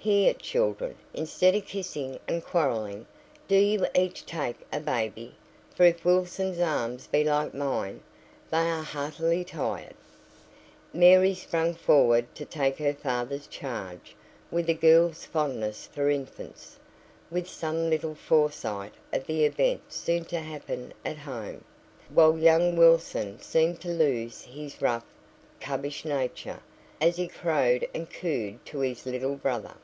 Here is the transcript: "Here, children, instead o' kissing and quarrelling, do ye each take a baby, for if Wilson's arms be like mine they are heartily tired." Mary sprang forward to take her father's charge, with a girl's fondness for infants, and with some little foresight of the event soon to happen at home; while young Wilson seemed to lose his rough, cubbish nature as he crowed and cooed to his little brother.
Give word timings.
"Here, 0.00 0.32
children, 0.34 0.94
instead 1.12 1.56
o' 1.56 1.60
kissing 1.60 2.20
and 2.28 2.42
quarrelling, 2.42 3.04
do 3.48 3.56
ye 3.56 3.80
each 3.96 4.24
take 4.24 4.56
a 4.72 4.78
baby, 4.78 5.34
for 5.74 5.82
if 5.84 6.04
Wilson's 6.04 6.60
arms 6.60 7.08
be 7.08 7.24
like 7.24 7.52
mine 7.52 8.00
they 8.48 8.70
are 8.70 8.84
heartily 8.84 9.42
tired." 9.42 9.96
Mary 10.92 11.34
sprang 11.34 11.74
forward 11.74 12.32
to 12.36 12.44
take 12.44 12.78
her 12.78 12.94
father's 12.94 13.48
charge, 13.48 14.14
with 14.52 14.70
a 14.70 14.74
girl's 14.74 15.26
fondness 15.26 15.88
for 15.88 16.08
infants, 16.08 16.76
and 17.28 17.34
with 17.34 17.48
some 17.48 17.90
little 17.90 18.14
foresight 18.14 18.94
of 19.12 19.26
the 19.26 19.44
event 19.44 19.92
soon 19.92 20.24
to 20.26 20.38
happen 20.38 20.94
at 21.04 21.18
home; 21.18 21.64
while 22.08 22.38
young 22.38 22.76
Wilson 22.76 23.40
seemed 23.40 23.80
to 23.80 23.88
lose 23.90 24.42
his 24.42 24.80
rough, 24.80 25.04
cubbish 25.60 26.04
nature 26.04 26.60
as 27.00 27.16
he 27.16 27.26
crowed 27.26 27.86
and 27.92 28.08
cooed 28.10 28.64
to 28.64 28.78
his 28.78 29.04
little 29.04 29.34
brother. 29.34 29.74